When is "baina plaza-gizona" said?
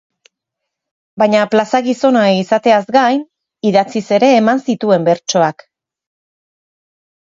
1.23-2.23